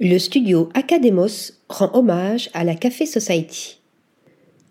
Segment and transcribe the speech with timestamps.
[0.00, 3.80] Le studio Academos rend hommage à la Café Society.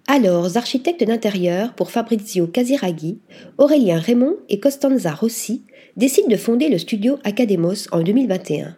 [0.08, 3.20] Alors architectes d'intérieur pour Fabrizio Casiraghi,
[3.58, 5.64] Aurélien Raymond et Costanza Rossi
[5.98, 8.78] décident de fonder le studio Academos en 2021.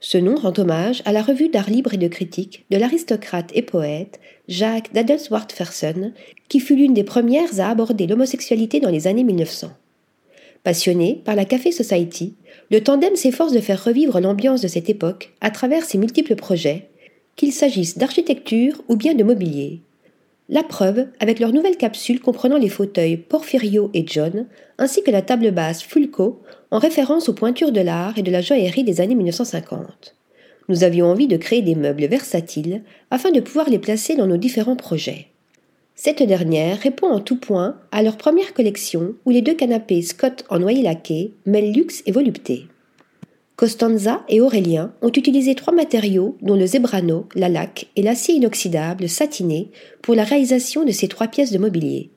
[0.00, 3.60] Ce nom rend hommage à la revue d'art libre et de critique de l'aristocrate et
[3.60, 6.14] poète Jacques Dadelsworth-Fersen,
[6.48, 9.70] qui fut l'une des premières à aborder l'homosexualité dans les années 1900.
[10.64, 12.34] Passionné par la Café Society,
[12.70, 16.88] le tandem s'efforce de faire revivre l'ambiance de cette époque à travers ses multiples projets,
[17.36, 19.82] qu'il s'agisse d'architecture ou bien de mobilier.
[20.48, 24.46] La preuve avec leur nouvelle capsule comprenant les fauteuils Porfirio et John,
[24.78, 26.40] ainsi que la table basse Fulco,
[26.70, 30.16] en référence aux pointures de l'art et de la joaillerie des années 1950.
[30.70, 34.38] Nous avions envie de créer des meubles versatiles afin de pouvoir les placer dans nos
[34.38, 35.28] différents projets.
[35.96, 40.44] Cette dernière répond en tout point à leur première collection où les deux canapés Scott
[40.50, 42.66] en noyer laqué mêlent luxe et volupté.
[43.54, 49.08] Costanza et Aurélien ont utilisé trois matériaux dont le zebrano, la laque et l'acier inoxydable
[49.08, 49.70] satiné
[50.02, 52.10] pour la réalisation de ces trois pièces de mobilier.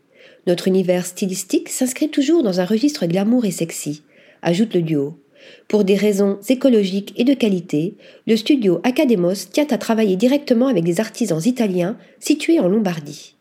[0.47, 4.01] Notre univers stylistique s'inscrit toujours dans un registre glamour et sexy,
[4.41, 5.19] ajoute le duo.
[5.67, 10.83] Pour des raisons écologiques et de qualité, le studio Academos tient à travailler directement avec
[10.83, 13.36] des artisans italiens situés en Lombardie.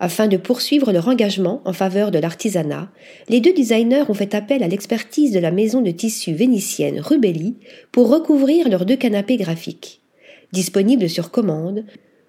[0.00, 2.88] Afin de poursuivre leur engagement en faveur de l'artisanat,
[3.28, 7.56] les deux designers ont fait appel à l'expertise de la maison de tissu vénitienne Rubelli
[7.90, 10.00] pour recouvrir leurs deux canapés graphiques.
[10.52, 11.84] Disponible sur commande,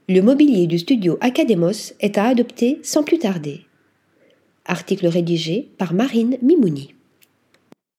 [0.07, 3.61] le mobilier du studio Academos est à adopter sans plus tarder.
[4.65, 6.95] Article rédigé par Marine Mimouni.